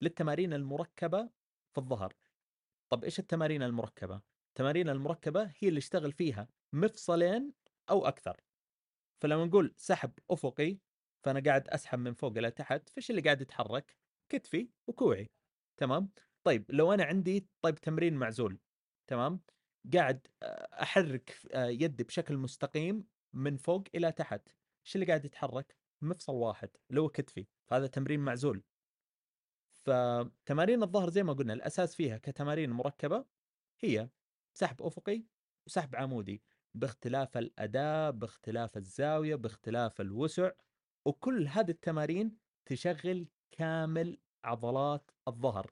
[0.00, 1.30] للتمارين المركبة
[1.72, 2.14] في الظهر.
[2.88, 7.52] طب إيش التمارين المركبة؟ التمارين المركبة هي اللي اشتغل فيها مفصلين
[7.90, 8.40] أو أكثر.
[9.20, 10.78] فلما نقول سحب أفقي
[11.24, 13.96] فأنا قاعد أسحب من فوق إلى تحت فإيش اللي قاعد يتحرك؟
[14.28, 15.30] كتفي وكوعي.
[15.76, 16.10] تمام؟
[16.44, 18.58] طيب لو أنا عندي طيب تمرين معزول.
[19.06, 19.40] تمام؟
[19.94, 20.26] قاعد
[20.82, 24.48] أحرك يدي بشكل مستقيم من فوق إلى تحت.
[24.86, 28.62] إيش اللي قاعد يتحرك؟ مفصل واحد اللي هو كتفي فهذا تمرين معزول.
[29.72, 33.24] فتمارين الظهر زي ما قلنا الأساس فيها كتمارين مركبة
[33.80, 34.08] هي
[34.54, 35.24] سحب أفقي
[35.66, 36.42] وسحب عمودي
[36.74, 40.50] باختلاف الاداء باختلاف الزاوية باختلاف الوسع
[41.04, 42.36] وكل هذه التمارين
[42.66, 45.70] تشغل كامل عضلات الظهر.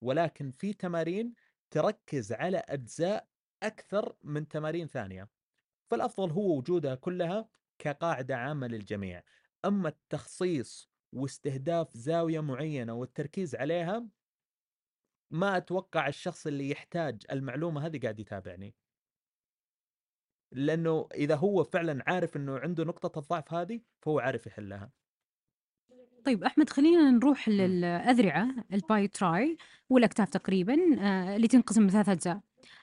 [0.00, 1.34] ولكن في تمارين
[1.70, 3.28] تركز على أجزاء
[3.62, 5.28] أكثر من تمارين ثانية.
[5.90, 9.22] فالأفضل هو وجودها كلها كقاعدة عامة للجميع.
[9.64, 14.08] اما التخصيص واستهداف زاوية معينة والتركيز عليها
[15.30, 18.74] ما أتوقع الشخص اللي يحتاج المعلومة هذه قاعد يتابعني.
[20.52, 24.90] لأنه إذا هو فعلا عارف إنه عنده نقطة الضعف هذه فهو عارف يحلها.
[26.24, 29.56] طيب أحمد خلينا نروح للأذرعة الباي تراي
[29.90, 32.40] والأكتاف تقريبا آه، اللي تنقسم لثلاث أجزاء.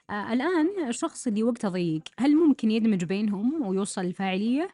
[0.09, 4.69] آه، الآن الشخص اللي وقته ضيق هل ممكن يدمج بينهم ويوصل الفاعلية؟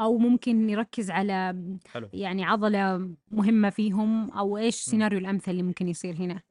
[0.00, 1.56] أو ممكن يركز على
[1.86, 2.10] حلو.
[2.12, 6.42] يعني عضلة مهمة فيهم أو إيش السيناريو الأمثل اللي ممكن يصير هنا.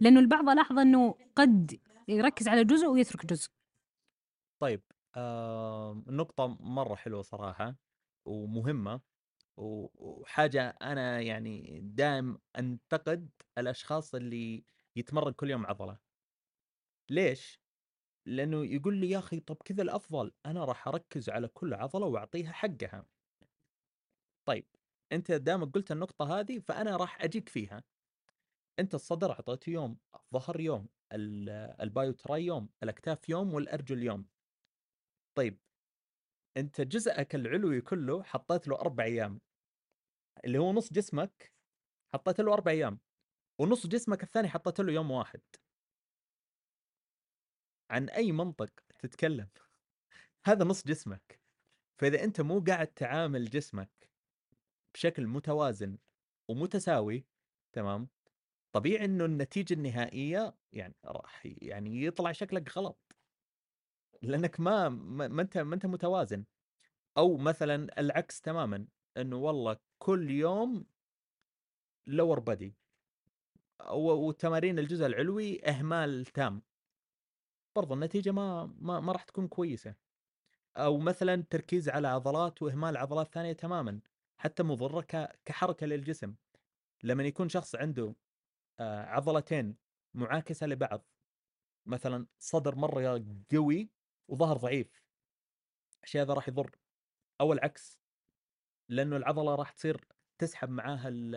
[0.00, 3.50] لأنه البعض لاحظ إنه قد يركز على جزء ويترك جزء.
[4.58, 4.82] طيب
[5.16, 7.76] آه نقطة مرة حلوة صراحة
[8.24, 9.00] ومهمة
[9.56, 14.64] وحاجة أنا يعني دائم أنتقد الأشخاص اللي
[14.96, 15.98] يتمرن كل يوم عضلة.
[17.10, 17.59] ليش؟
[18.30, 22.52] لأنه يقول لي يا أخي طب كذا الأفضل أنا راح أركز على كل عضلة وأعطيها
[22.52, 23.06] حقها.
[24.48, 24.66] طيب
[25.12, 27.84] أنت دامك قلت النقطة هذه فأنا راح أجيك فيها.
[28.78, 34.26] أنت الصدر أعطيته يوم الظهر يوم البايوتراي يوم الأكتاف يوم والأرجل يوم.
[35.34, 35.58] طيب
[36.56, 39.40] أنت جزءك العلوي كله حطيت له أربع أيام.
[40.44, 41.52] اللي هو نص جسمك
[42.14, 42.98] حطيت له أربع أيام
[43.60, 45.40] ونص جسمك الثاني حطيت له يوم واحد.
[47.90, 49.48] عن أي منطق تتكلم.
[50.44, 51.40] هذا نص جسمك.
[52.00, 54.10] فإذا أنت مو قاعد تعامل جسمك
[54.94, 55.98] بشكل متوازن
[56.48, 57.26] ومتساوي
[57.72, 58.08] تمام؟
[58.72, 63.16] طبيعي إنه النتيجة النهائية يعني راح يعني يطلع شكلك غلط.
[64.22, 66.44] لأنك ما ما أنت ما أنت متوازن.
[67.18, 70.86] أو مثلا العكس تماما إنه والله كل يوم
[72.06, 72.76] لور بدي
[73.92, 76.62] وتمارين الجزء العلوي إهمال تام.
[77.76, 79.94] برضو النتيجة ما ما, ما راح تكون كويسة.
[80.76, 84.00] أو مثلا تركيز على عضلات وإهمال عضلات ثانية تماما
[84.38, 85.06] حتى مضرة
[85.44, 86.34] كحركة للجسم.
[87.02, 88.14] لما يكون شخص عنده
[88.80, 89.76] آه، عضلتين
[90.14, 91.06] معاكسة لبعض
[91.86, 93.90] مثلا صدر مرة قوي
[94.28, 95.04] وظهر ضعيف
[96.04, 96.76] الشيء هذا راح يضر.
[97.40, 98.00] أو العكس
[98.88, 100.04] لأنه العضلة راح تصير
[100.38, 101.34] تسحب معاها ال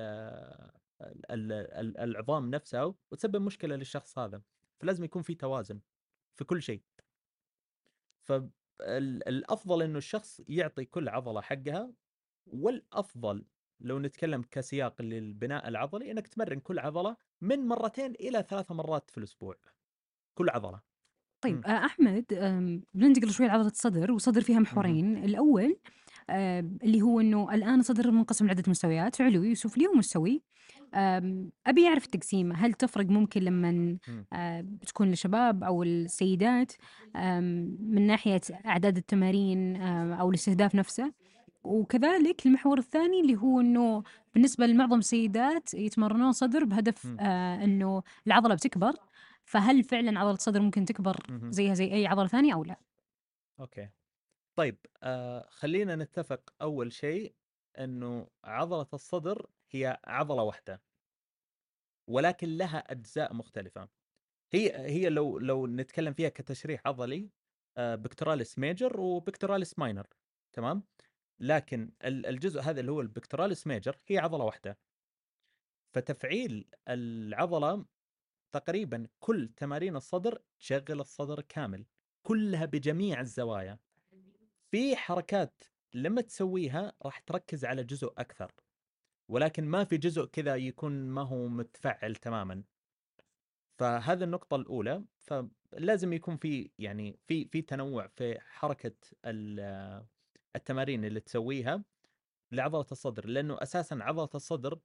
[1.31, 4.41] ال ال العظام نفسها وتسبب مشكلة للشخص هذا.
[4.79, 5.79] فلازم يكون في توازن.
[6.35, 6.81] في كل شيء.
[8.23, 11.93] فالافضل إنه الشخص يعطي كل عضلة حقها
[12.47, 13.45] والأفضل
[13.79, 19.17] لو نتكلم كسياق للبناء العضلي إنك تمرن كل عضلة من مرتين إلى ثلاث مرات في
[19.17, 19.55] الأسبوع.
[20.37, 20.81] كل عضلة.
[21.41, 21.65] طيب م.
[21.65, 22.25] أحمد
[22.93, 25.13] بننتقل شوي لعضلة الصدر والصدر فيها محورين.
[25.13, 25.23] م.
[25.23, 25.79] الأول
[26.29, 30.43] آه، اللي هو إنه الآن الصدر منقسم لعدة مستويات علوي وسفلي ومستوي.
[31.67, 33.97] أبي أعرف التقسيمه هل تفرق ممكن لما
[34.33, 36.71] آه، بتكون للشباب أو السيدات
[37.15, 41.13] من ناحية أعداد التمارين أو الاستهداف نفسه؟
[41.63, 44.03] وكذلك المحور الثاني اللي هو إنه
[44.33, 48.93] بالنسبة لمعظم السيدات يتمرنون صدر بهدف آه إنه العضلة بتكبر.
[49.45, 51.17] فهل فعلا عضلة الصدر ممكن تكبر
[51.49, 52.75] زيها زي أي عضلة ثانية أو لا؟
[53.59, 53.89] أوكي.
[54.55, 57.35] طيب آه خلينا نتفق أول شيء
[57.79, 60.81] إنه عضلة الصدر هي عضلة واحدة.
[62.09, 63.89] ولكن لها أجزاء مختلفة.
[64.53, 67.29] هي هي لو لو نتكلم فيها كتشريح عضلي
[67.77, 70.07] آه pectoralis major و pectoralis minor
[70.53, 70.83] تمام؟
[71.39, 74.79] لكن الجزء هذا اللي هو ال pectoralis major هي عضلة واحدة.
[75.95, 77.85] فتفعيل العضلة
[78.51, 81.85] تقريبا كل تمارين الصدر تشغل الصدر كامل
[82.27, 83.79] كلها بجميع الزوايا.
[84.71, 88.51] في حركات لما تسويها راح تركز على جزء أكثر.
[89.29, 92.63] ولكن ما في جزء كذا يكون ما هو متفعل تماما.
[93.79, 95.05] فهذه النقطة الأولى.
[95.17, 98.95] فلازم يكون في يعني في في تنوع في حركة
[100.55, 101.83] التمارين اللي تسويها
[102.51, 104.79] لعضلة الصدر لأنه أساسا عضلة الصدر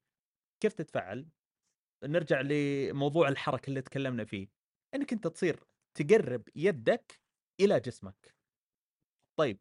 [0.61, 1.29] كيف تتفعل؟
[2.05, 4.49] نرجع لموضوع الحركة اللي تكلمنا فيه.
[4.95, 7.21] إنك أنت تصير تقرب يدك
[7.61, 8.35] إلى جسمك.
[9.39, 9.59] طيب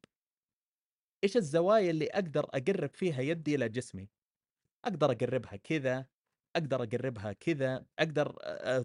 [1.24, 4.10] إيش الزوايا اللي أقدر أقرب فيها يدي إلى جسمي؟
[4.88, 6.06] أقدر أقربها كذا
[6.56, 8.32] أقدر أقربها كذا أقدر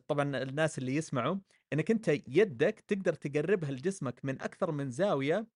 [0.08, 1.36] طبعا الناس اللي يسمعوا
[1.72, 5.46] إنك أنت يدك تقدر تقربها لجسمك من أكثر من زاوية.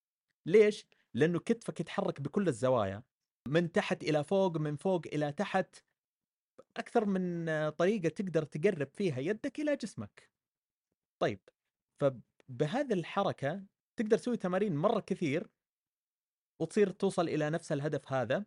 [0.45, 3.03] ليش؟ لأنه كتفك يتحرك بكل الزوايا
[3.47, 5.75] من تحت إلى فوق من فوق إلى تحت.
[6.77, 10.31] أكثر من طريقة تقدر تقرب فيها يدك إلى جسمك.
[11.19, 11.39] طيب
[12.01, 13.65] فبهذه الحركة
[13.99, 15.49] تقدر تسوي تمارين مرة كثير
[16.61, 18.45] وتصير توصل إلى نفس الهدف هذا.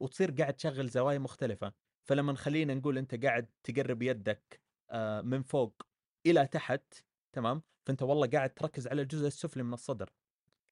[0.00, 1.72] وتصير قاعد تشغل زوايا مختلفة.
[2.04, 5.82] فلما خلينا نقول أنت قاعد تقرب يدك آه، من فوق
[6.26, 6.94] إلى تحت
[7.32, 10.10] تمام؟ فأنت والله قاعد تركز على الجزء السفلي من الصدر.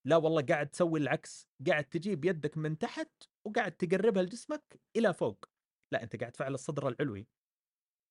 [0.04, 3.10] لا والله قاعد تسوي العكس قاعد تجيب يدك من تحت
[3.44, 5.44] وقاعد تقربها لجسمك إلى فوق.
[5.92, 7.28] لا أنت قاعد تفعل الصدر العلوي.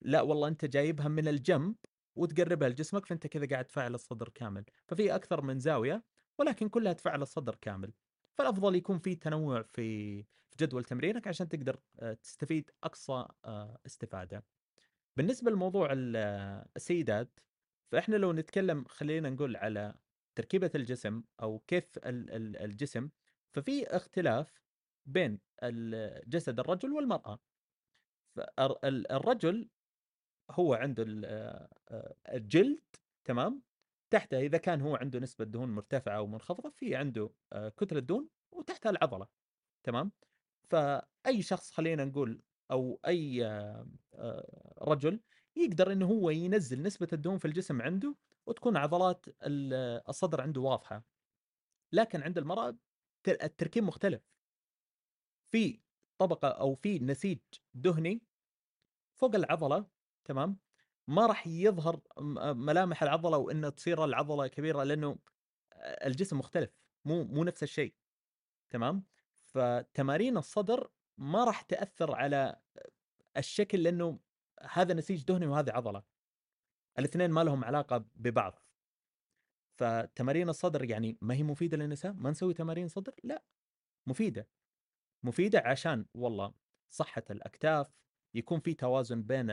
[0.01, 1.75] لا والله أنت جايبها من الجنب
[2.15, 4.65] وتقربها لجسمك فأنت كذا قاعد تفعل الصدر كامل.
[4.88, 6.04] ففي أكثر من زاوية
[6.39, 7.93] ولكن كلها تفعل الصدر كامل.
[8.36, 10.25] فالأفضل يكون في تنوع في
[10.57, 14.43] في جدول تمرينك عشان تقدر آه، تستفيد أقصى آه، استفادة.
[15.17, 15.89] بالنسبة لموضوع
[16.75, 17.39] السيدات
[17.91, 19.95] فإحنا لو نتكلم خلينا نقول على
[20.35, 23.09] تركيبة الجسم أو كيف الجسم
[23.53, 24.61] ففي اختلاف
[25.05, 25.39] بين
[26.27, 27.39] جسد الرجل والمرأة.
[29.11, 29.69] الرجل
[30.51, 31.05] هو عنده
[32.29, 32.81] الجلد
[33.25, 33.61] تمام؟
[34.09, 38.89] تحته إذا كان هو عنده نسبة دهون مرتفعة أو منخفضة في عنده كتلة دهون وتحتها
[38.89, 39.27] العضلة
[39.83, 40.11] تمام؟
[40.69, 43.43] فأي شخص خلينا نقول أو أي
[44.82, 45.19] رجل
[45.56, 49.25] يقدر إنه هو ينزل نسبة الدهون في الجسم عنده وتكون عضلات
[50.10, 51.06] الصدر عنده واضحة.
[51.91, 52.78] لكن عند المرأة
[53.28, 54.21] التركيب مختلف.
[55.51, 55.82] في
[56.17, 57.39] طبقة أو في نسيج
[57.73, 58.21] دهني
[59.15, 59.88] فوق العضلة
[60.25, 60.60] تمام؟
[61.08, 62.01] ما راح يظهر
[62.54, 65.19] ملامح العضلة وإنه تصير العضلة كبيرة لأنه
[65.75, 66.69] الجسم مختلف.
[67.06, 67.95] مو مو نفس الشيء
[68.69, 69.04] تمام؟
[69.55, 72.61] فتمارين الصدر ما راح تأثر على
[73.37, 74.19] الشكل لأنه
[74.61, 76.03] هذا نسيج دهني وهذه عضلة.
[76.99, 78.59] الاثنين ما لهم علاقة ببعض.
[79.79, 83.43] فتمارين الصدر يعني ما هي مفيدة للنساء؟ ما نسوي تمارين صدر؟ لا
[84.07, 84.47] مفيدة.
[85.23, 86.53] مفيدة عشان والله
[86.89, 87.95] صحة الأكتاف
[88.33, 89.47] يكون في توازن بين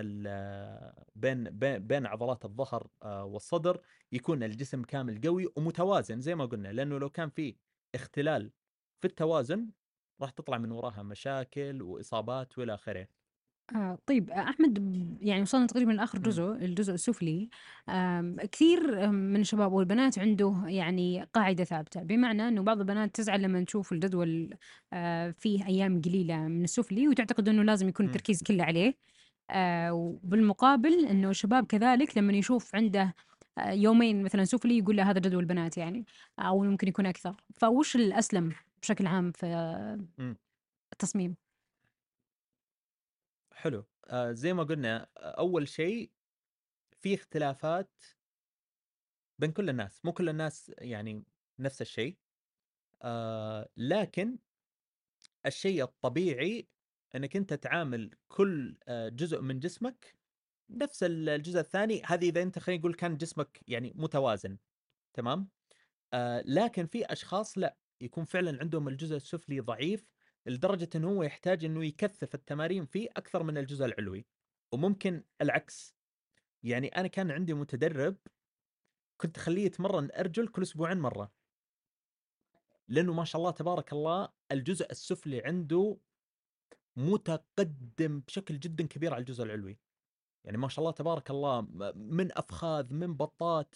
[1.15, 1.45] بين
[1.79, 7.11] بين, عضلات الظهر آه، والصدر يكون الجسم كامل قوي ومتوازن زي ما قلنا لأنه لو
[7.11, 7.57] كان في
[7.95, 8.53] اختلال
[9.01, 9.71] في التوازن
[10.23, 13.07] راح تطلع من وراها مشاكل وإصابات وإلى آخره.
[13.77, 14.79] آه طيب آه، أحمد
[15.21, 16.23] يعني وصلنا تقريبا إمم.
[16.23, 17.49] جزء الجزء السفلي.
[18.53, 23.93] كثير من الشباب والبنات عنده يعني قاعدة ثابتة بمعنى أنه بعض البنات تزعل لما تشوف
[23.93, 24.55] الجدول
[24.93, 28.07] آه فيه أيام قليلة من السفلي وتعتقد أنه لازم يكون.
[28.07, 28.95] التركيز كله عليه.
[29.51, 33.15] آه وبالمقابل أنه الشباب كذلك لما يشوف عنده
[33.67, 36.07] يومين مثلا سفلي يقول له هذا جدول بنات يعني
[36.39, 37.37] أو ممكن يكون أكثر.
[37.57, 38.53] فوش الأسلم؟
[38.83, 39.47] بشكل عام في
[40.19, 40.37] إمم.
[40.93, 41.37] التصميم.
[43.53, 43.85] حلو.
[44.07, 46.11] آه زي ما قلنا أول شيء
[47.01, 48.03] في اختلافات
[49.39, 50.05] بين كل الناس.
[50.05, 51.25] مو كل الناس يعني
[51.59, 52.17] نفس الشيء.
[53.03, 54.39] آه لكن
[55.47, 56.69] الشيء الطبيعي
[57.15, 60.17] إنك أنت تعامل كل آه جزء من جسمك
[60.71, 62.03] نفس الجزء الثاني.
[62.07, 64.59] هذه إذا أنت خلينا نقول كان جسمك يعني متوازن.
[65.15, 65.49] تمام؟
[66.15, 67.82] آه لكن في أشخاص لأ.
[68.03, 70.13] يكون فعلا عندهم الجزء السفلي ضعيف
[70.47, 74.27] لدرجة إنه هو يحتاج إنه يكثف التمارين فيه أكثر من الجزء العلوي.
[74.73, 75.95] وممكن العكس.
[76.63, 78.17] يعني أنا كان عندي متدرب
[79.17, 81.33] كنت أخليه يتمرن أرجل كل أسبوعين مرة.
[82.89, 85.99] لأنه ما شاء الله تبارك الله الجزء السفلي عنده
[86.97, 89.79] متقدم بشكل جدا كبير على الجزء العلوي.
[90.45, 91.61] يعني ما شاء الله تبارك الله
[91.95, 93.75] من أفخاذ من بطات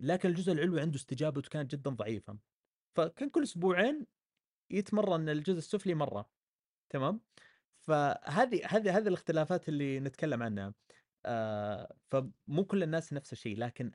[0.00, 2.38] لكن الجزء العلوي عنده استجابته كانت جدا ضعيفة.
[2.96, 4.06] فكان كل أسبوعين
[4.70, 6.30] يتمرن الجزء السفلي مرة
[6.92, 7.20] تمام؟
[7.88, 10.74] فهذه هذه هذه الاختلافات اللي نتكلم عنها.
[11.26, 13.92] آه فمو كل الناس نفس الشيء لكن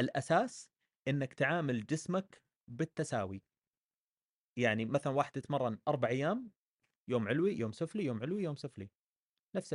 [0.00, 0.70] الأساس
[1.08, 3.42] إنك تعامل جسمك بالتساوي.
[4.58, 6.50] يعني مثلا واحد يتمرن أربع أيام
[7.08, 8.90] يوم علوي يوم سفلي يوم علوي يوم سفلي.
[9.56, 9.74] نفس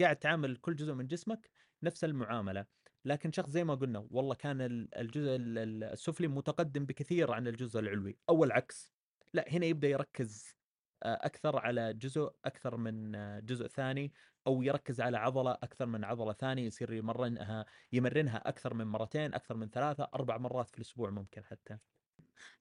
[0.00, 1.50] قاعد تعامل كل جزء من جسمك
[1.82, 2.66] نفس المعاملة.
[3.04, 8.44] لكن شخص زي ما قلنا والله كان الجزء السفلي متقدم بكثير عن الجزء العلوي أو
[8.44, 8.92] العكس.
[9.34, 10.56] لا هنا يبدأ يركز
[11.02, 14.12] آه، أكثر على جزء أكثر من آه، جزء ثاني
[14.46, 19.56] أو يركز على عضلة أكثر من عضلة ثانية يصير يمرنها يمرنها أكثر من مرتين أكثر
[19.56, 21.78] من ثلاثة أربع مرات في الأسبوع ممكن حتى.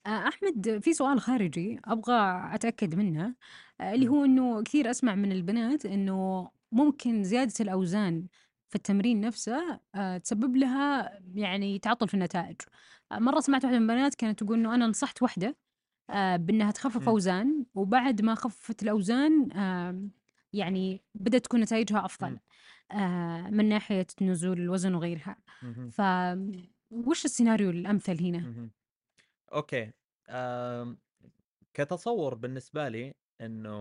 [0.06, 3.36] آه، أحمد في سؤال خارجي أبغى أتأكد منه
[3.82, 8.28] اللي هو إنه كثير أسمع من البنات إنه ممكن زيادة الأوزان
[8.72, 9.80] في التمرين نفسه
[10.24, 12.56] تسبب لها يعني تعطل في النتائج.
[13.12, 15.58] مرة سمعت واحدة من البنات كانت تقول إنه أنا نصحت واحدة
[16.10, 19.48] آه، بأنها تخفف أوزان وبعد ما خففت الأوزان
[20.54, 22.40] يعني بدأت تكون نتائجها أفضل
[22.92, 25.38] آه، من ناحية نزول الوزن وغيرها.
[25.92, 26.02] ف
[26.92, 28.70] وش السيناريو الأمثل هنا؟
[29.54, 29.92] أوكي.
[31.74, 33.80] كتصور بالنسبة لي إنه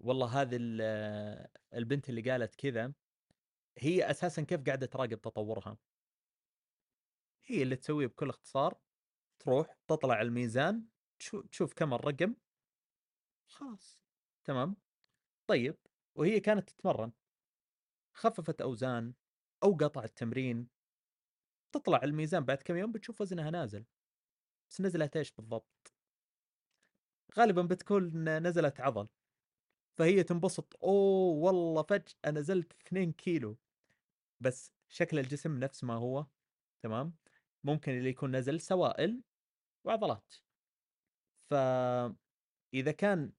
[0.00, 2.92] والله هذه ال- البنت اللي قالت كذا
[3.78, 5.78] هي أساسا كيف قاعدة تراقب تطورها؟
[7.44, 8.78] هي اللي تسويه بكل اختصار
[9.42, 10.88] تروح تطلع الميزان
[11.22, 12.34] تشو- تشوف كم الرقم
[13.48, 14.00] خلاص
[14.44, 14.76] تمام.
[15.50, 15.76] طيب
[16.18, 17.12] وهي كانت تتمرن.
[18.14, 19.14] خففت أوزان
[19.64, 20.68] أو قطعت تمرين.
[21.74, 23.84] تطلع الميزان بعد كم يوم بتشوف وزنها نازل.
[24.70, 25.94] بس نزلت إيش بالضبط؟
[27.38, 29.08] غالبا بتكون نزلت عضل.
[29.98, 30.76] فهي تنبسط.
[30.84, 33.58] أوه والله فجأة نزلت 2 كيلو.
[34.40, 36.26] بس شكل الجسم نفس ما هو
[36.82, 37.16] تمام؟
[37.64, 39.22] ممكن اللي يكون نزل سوائل
[39.84, 40.34] وعضلات.
[41.50, 43.32] فإذا كان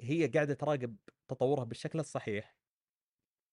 [0.00, 0.96] هي قاعدة تراقب
[1.28, 2.58] تطورها بالشكل الصحيح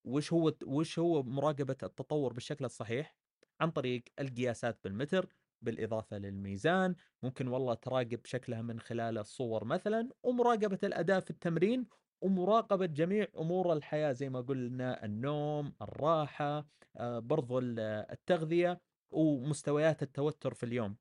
[0.05, 3.15] وش هو وش هو مراقبة التطور بالشكل الصحيح؟
[3.61, 10.79] عن طريق القياسات بالمتر بالإضافة للميزان ممكن والله تراقب شكلها من خلال الصور مثلا ومراقبة
[10.83, 11.87] الأداء في التمرين
[12.25, 16.65] ومراقبة جميع أمور الحياة زي ما قلنا النوم الراحة
[16.97, 17.79] آه، برضو ال-
[18.11, 20.95] التغذية ومستويات التوتر في اليوم.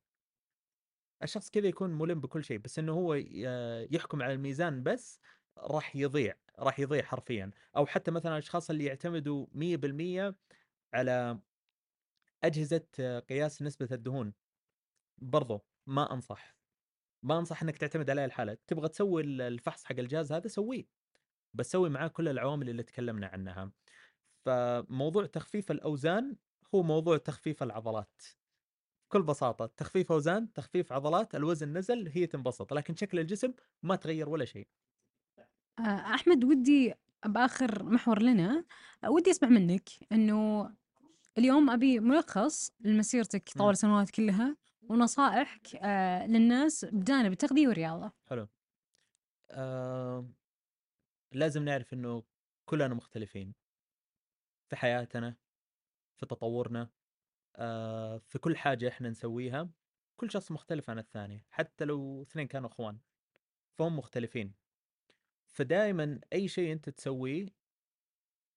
[1.23, 3.13] الشخص كذا يكون ملم بكل شيء بس إنه هو
[3.91, 5.19] يحكم على الميزان بس
[5.57, 7.51] راح يضيع راح يضيع حرفيا.
[7.77, 10.35] أو حتى مثلا الأشخاص اللي يعتمدوا 100%
[10.93, 11.39] على
[12.43, 12.85] أجهزة
[13.29, 14.33] قياس نسبة الدهون.
[15.17, 16.55] برضو ما أنصح
[17.23, 20.94] ما أنصح إنك تعتمد عليها الحاله تبغى تسوي الفحص حق الجهاز هذا سويه.
[21.55, 23.71] بس سوي معاه كل العوامل اللي تكلمنا عنها.
[24.45, 26.35] فموضوع تخفيف الأوزان
[26.75, 28.21] هو موضوع تخفيف العضلات.
[29.09, 33.53] بكل بساطة تخفيف أوزان تخفيف عضلات الوزن نزل هي تنبسط لكن شكل الجسم
[33.83, 34.67] ما تغير ولا شيء.
[35.79, 36.93] آه، أحمد ودي
[37.25, 38.65] بآخر محور لنا.
[39.03, 40.71] آه، ودي أسمع منك أنه
[41.37, 43.71] اليوم أبي ملخص لمسيرتك طوال.
[43.71, 44.57] السنوات كلها
[44.89, 48.47] ونصائحك آه، للناس بجانب التغذية والرياضة حلو.
[49.51, 50.25] آه...
[51.35, 52.23] لازم نعرف إنه
[52.65, 53.55] كلنا مختلفين.
[54.69, 55.35] في حياتنا
[56.15, 56.89] في تطورنا
[57.55, 58.17] آه...
[58.17, 59.69] في كل حاجة إحنا نسويها
[60.17, 62.99] كل شخص مختلف عن الثاني حتى لو اثنين كانوا إخوان
[63.77, 64.53] فهم مختلفين.
[65.47, 67.47] فدائما أي شيء أنت تسويه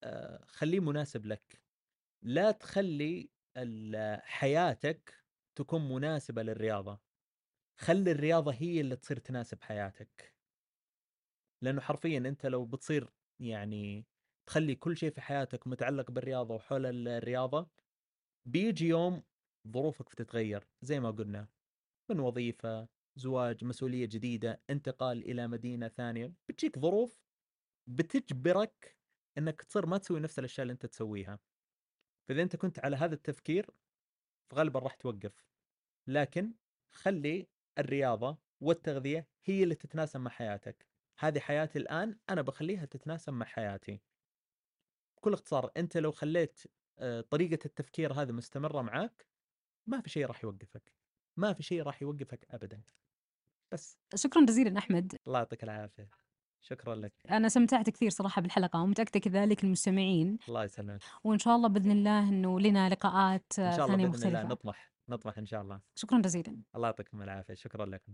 [0.05, 0.45] آه...
[0.45, 1.62] خليه مناسب لك.
[2.22, 3.31] لا تخلي
[4.22, 5.24] حياتك
[5.55, 7.01] تكون مناسبة للرياضة.
[7.76, 10.38] خلي الرياضة هي اللي تصير تناسب حياتك.
[11.63, 14.07] لأنه حرفيا أنت لو بتصير يعني
[14.47, 17.71] تخلي كل شيء في حياتك متعلق بالرياضة وحول ال- الرياضة
[18.47, 19.23] بيجي يوم
[19.69, 21.49] ظروفك بتتغير زي ما قلنا
[22.11, 27.25] من وظيفة زواج مسؤولية جديدة انتقال إلى مدينة ثانية بتجيك ظروف
[27.89, 28.97] بتجبرك
[29.39, 31.39] أنك تصير ما تسوي نفس الأشياء اللي أنت تسويها.
[32.29, 33.71] فإذا أنت كنت على هذا التفكير
[34.51, 35.47] فغالبا راح توقف.
[36.07, 36.55] لكن
[36.95, 37.49] خلي
[37.79, 40.87] الرياضة والتغذية هي اللي تتناسب مع حياتك.
[41.19, 44.01] هذه حياتي الآن أنا بخليها تتناسب مع حياتي.
[45.16, 46.61] بكل اختصار أنت لو خليت
[46.99, 49.27] آه، طريقة التفكير هذه مستمرة معاك
[49.87, 50.93] ما في شيء راح يوقفك.
[51.37, 52.83] ما في شيء راح يوقفك أبدا.
[53.73, 53.99] بس.
[54.14, 55.16] شكرا جزيلا أحمد.
[55.27, 56.09] الله يعطيك العافية.
[56.61, 57.12] شكرا لك.
[57.31, 60.39] أنا استمتعت كثير صراحة بالحلقة ومتأكدة كذلك المستمعين.
[60.49, 61.01] الله يسلمك.
[61.25, 64.39] وإن شاء الله بإذن الله أنه لنا لقاءات إن آه، شاء الله ثانية بإذن الله
[64.39, 64.55] مختلفة.
[64.55, 65.81] نطمح نطمح إن شاء الله.
[65.95, 66.57] شكرا جزيلا.
[66.75, 67.55] الله يعطيكم العافية.
[67.55, 68.12] شكرا لكم.